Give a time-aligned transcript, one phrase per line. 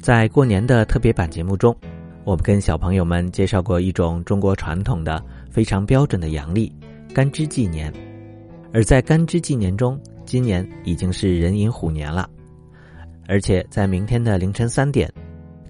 [0.00, 1.76] 在过年的特别版节目中，
[2.24, 6.72] 我们跟小朋友们介绍过一种中国传统的非常标准的阳历——
[7.12, 7.92] 干支纪年。
[8.72, 12.30] 而在干支纪年中，今年已经是壬寅虎年了，
[13.26, 15.12] 而且在明天的凌晨三点，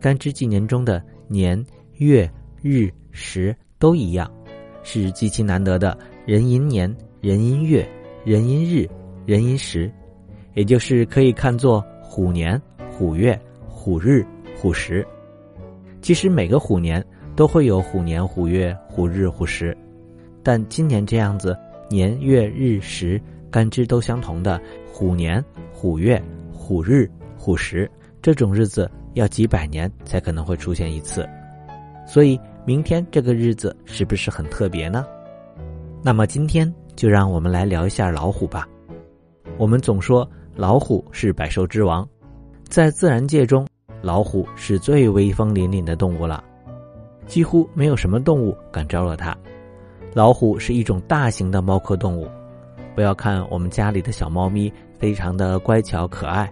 [0.00, 4.30] 干支纪年中的年、月、日、时都一样，
[4.82, 7.88] 是极其难得的壬寅年、壬寅月、
[8.24, 8.86] 壬寅日、
[9.26, 9.90] 壬寅时，
[10.54, 12.60] 也就是可以看作虎年、
[12.90, 13.40] 虎月。
[13.88, 14.22] 虎日、
[14.54, 15.02] 虎时，
[16.02, 17.02] 其实每个虎年
[17.34, 19.74] 都会有虎年、虎月、虎日、虎时，
[20.42, 21.56] 但今年这样子
[21.88, 23.18] 年月日时
[23.50, 24.60] 干支都相同的
[24.92, 25.42] 虎年、
[25.72, 31.26] 虎月、虎日、虎时这种日子，要几百年才可能会出现一次。
[32.06, 35.06] 所以明天这个日子是不是很特别呢？
[36.02, 38.68] 那么今天就让我们来聊一下老虎吧。
[39.56, 42.06] 我们总说老虎是百兽之王，
[42.68, 43.66] 在自然界中。
[44.00, 46.42] 老虎是最威风凛凛的动物了，
[47.26, 49.36] 几乎没有什么动物敢招惹它。
[50.14, 52.28] 老虎是一种大型的猫科动物，
[52.94, 56.50] 不要看我们家里的小猫咪非常的乖巧可爱，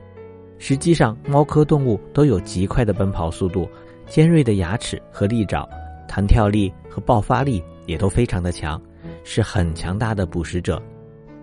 [0.59, 3.69] 实际上猫科动物都有极快的奔跑速度、
[4.07, 5.69] 尖锐的牙齿和利爪，
[6.07, 8.81] 弹跳力和爆发力也都非常的强，
[9.25, 10.83] 是很强大的捕食者。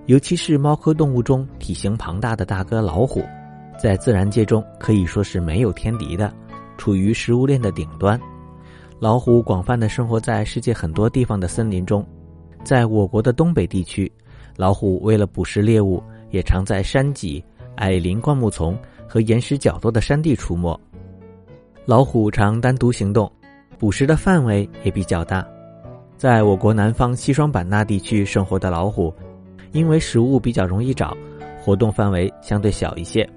[0.06, 3.24] 尤其是猫科动物中体型庞大的大哥老虎。
[3.78, 6.34] 在自然界中可以说是没有天敌的，
[6.78, 8.20] 处于食物链的顶端。
[9.00, 12.06] 老虎广泛的生活在世界很多地方的森林中，
[12.64, 14.10] 在我国的东北地区，
[14.56, 17.44] 老虎为了捕食猎物，也常在山脊、
[17.76, 20.80] 矮林灌木丛和岩石较多的山地出没。
[21.86, 23.30] 老虎常单独行动，
[23.78, 25.46] 捕食的范围也比较大。
[26.16, 29.14] 在我国南方西双版纳地区生活的老虎，
[29.74, 31.14] 因为食物比较容易找，
[31.62, 33.30] 活动范围相对小一些。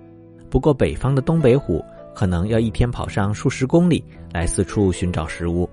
[0.48, 1.84] 不过，北方的东北虎
[2.14, 4.02] 可能要一天跑上数十公里
[4.32, 5.68] 来四处寻找食物。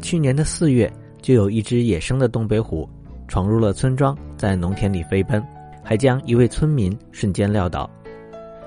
[0.00, 2.88] 去年的四月，就有一只野生的东北虎
[3.28, 5.44] 闯入了村庄，在农田里飞奔，
[5.82, 7.88] 还将一位村民瞬间撂倒，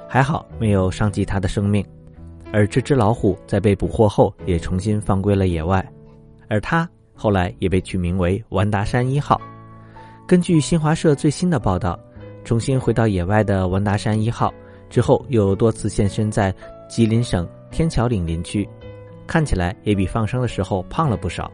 [0.08, 1.84] 还好没有伤及他的生命。
[2.54, 5.86] 而这只老虎在被捕获后，也重新放归了野外，
[6.48, 9.42] 而它后来也被取名为“完达山一号”。
[10.28, 12.00] 根据新华社最新的报道，
[12.44, 14.54] 重新回到野外的“完达山一号”。
[14.90, 16.54] 之后又多次现身在
[16.88, 18.68] 吉林省天桥岭林区，
[19.28, 21.52] 看起来也比放生的时候胖了不少。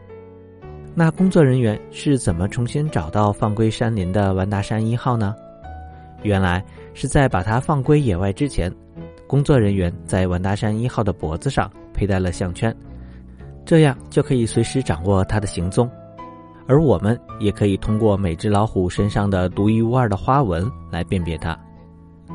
[0.94, 5.34] 那工作人员是怎么重新找到放归山林的完达山一号呢？
[6.22, 8.70] 原来是在把它放归野外之前，
[9.26, 12.72] 工作人员在完达山一号的脖子上佩戴了项圈，
[13.64, 15.90] 这样就可以随时掌握它的行踪。
[16.68, 21.58] 而我们也可以通过每只老虎身上的独一无二的花纹来辨别它。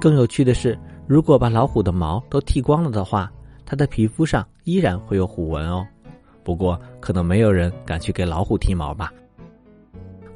[0.02, 3.31] 更有趣的是，如果把老虎的毛都剃光了的话，
[3.66, 5.88] 它的皮肤上依然会有虎纹哦。
[6.44, 9.12] 不过，可能没有人敢去给老虎剃毛吧。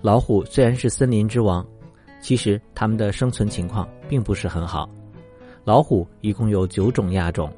[0.02, 1.66] 老虎虽然是森林之王，
[2.22, 4.90] 其实它们的生存情况并不是很好。
[5.66, 7.52] 老虎一共有九种亚种，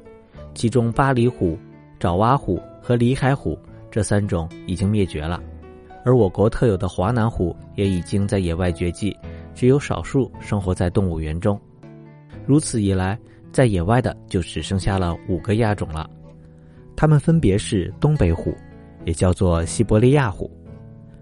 [0.52, 1.56] 其中巴厘虎、
[2.00, 3.56] 爪哇虎和里海虎
[3.92, 5.40] 这三种已经灭绝了，
[6.04, 9.16] 而我国特有的华南虎也已经在野外绝迹，
[9.54, 11.58] 只有少数生活在动物园中。
[12.46, 13.18] 如此一来，
[13.52, 16.08] 在野外的就只剩下了五个亚种了，
[16.94, 18.54] 它们分别是东北虎，
[19.04, 20.50] 也叫做西伯利亚虎，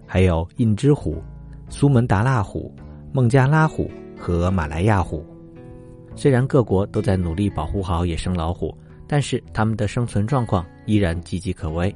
[0.05, 1.21] 还有印支虎、
[1.69, 2.73] 苏门答腊虎、
[3.11, 5.25] 孟加拉虎和马来亚虎。
[6.15, 11.93] 虽然各国都在努力保护好野生老虎，但是它们的生存状况依然岌岌可危。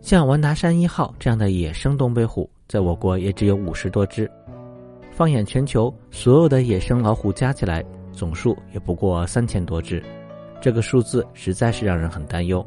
[0.00, 4.28] 像完达山一号这样的野生东北虎，在我国也只有五十多只。
[5.14, 10.02] 放眼全球，所有的野生老虎加起来总数也不过三千多只，
[10.60, 12.66] 这个数字实在是让人很担忧。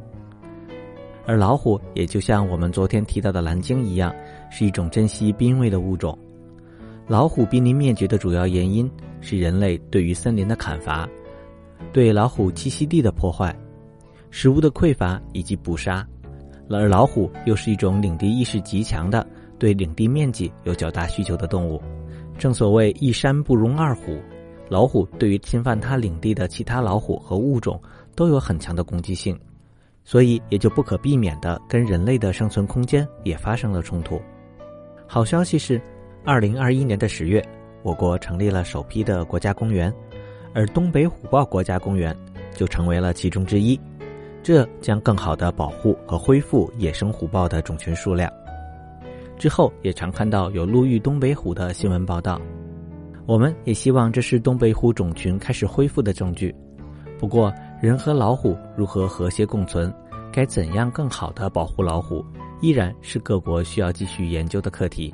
[1.25, 4.13] 而老虎也就像我们昨天提到的蓝鲸一样，
[4.51, 6.15] 是一种珍稀濒危的物种。
[7.07, 8.89] 老虎濒临灭绝的主要原因
[9.21, 11.09] 是人类对于森林的砍伐、
[11.91, 13.55] 对老虎栖息地的破坏、
[14.29, 16.07] 食物的匮乏以及捕杀。
[16.69, 19.25] 而老虎又是一种领地意识极强的、
[19.57, 21.81] 对领地面积有较大需求的动物。
[22.37, 24.19] 正所谓一山不容二虎，
[24.69, 27.81] 老虎对于侵犯它领地的其他老虎和物种
[28.15, 29.39] 都有很强的攻击性，
[30.03, 34.21] 所以也就不可避免的跟人类的生存空间也发生了冲突。
[35.07, 35.81] 好消息是，
[36.23, 37.43] 二零二一年的十月，
[37.83, 39.93] 我国成立了首批的国家公园，
[40.53, 42.15] 而东北虎豹国家公园
[42.53, 43.79] 就成为了其中之一，
[44.43, 48.31] 这将更好的保护和恢复野生虎豹的种群数量。
[49.37, 52.39] 之后也常看到有路遇东北虎的新闻报道，
[53.25, 56.55] 我们也希望这是东北虎种群开始恢复的证据。
[57.19, 59.93] 不过，人和老虎如何和谐共存？
[60.31, 62.23] 该怎样更好的保护老虎？
[62.61, 65.13] 依然是各国需要继续研究的课题。